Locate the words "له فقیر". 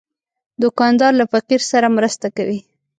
1.19-1.61